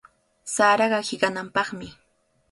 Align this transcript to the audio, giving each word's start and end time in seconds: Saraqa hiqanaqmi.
Saraqa 0.53 0.99
hiqanaqmi. 1.09 1.89